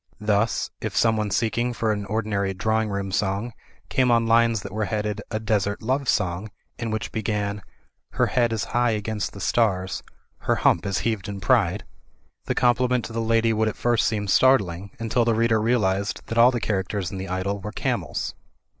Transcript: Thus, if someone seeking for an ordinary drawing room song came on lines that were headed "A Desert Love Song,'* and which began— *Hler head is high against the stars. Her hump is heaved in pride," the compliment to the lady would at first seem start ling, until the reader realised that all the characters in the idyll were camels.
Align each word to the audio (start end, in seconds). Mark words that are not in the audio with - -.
Thus, 0.19 0.71
if 0.81 0.97
someone 0.97 1.29
seeking 1.29 1.73
for 1.73 1.91
an 1.91 2.07
ordinary 2.07 2.55
drawing 2.55 2.89
room 2.89 3.11
song 3.11 3.53
came 3.87 4.09
on 4.09 4.25
lines 4.25 4.63
that 4.63 4.71
were 4.71 4.85
headed 4.85 5.21
"A 5.29 5.39
Desert 5.39 5.83
Love 5.83 6.09
Song,'* 6.09 6.49
and 6.79 6.91
which 6.91 7.11
began— 7.11 7.61
*Hler 8.15 8.29
head 8.31 8.51
is 8.51 8.63
high 8.73 8.89
against 8.97 9.33
the 9.33 9.39
stars. 9.39 10.01
Her 10.39 10.55
hump 10.55 10.87
is 10.87 10.97
heaved 11.05 11.27
in 11.29 11.39
pride," 11.39 11.83
the 12.45 12.55
compliment 12.55 13.05
to 13.05 13.13
the 13.13 13.21
lady 13.21 13.53
would 13.53 13.67
at 13.67 13.75
first 13.77 14.07
seem 14.07 14.27
start 14.27 14.59
ling, 14.61 14.89
until 14.97 15.23
the 15.23 15.35
reader 15.35 15.61
realised 15.61 16.25
that 16.25 16.37
all 16.39 16.49
the 16.49 16.59
characters 16.59 17.11
in 17.11 17.19
the 17.19 17.29
idyll 17.29 17.59
were 17.61 17.71
camels. 17.71 18.33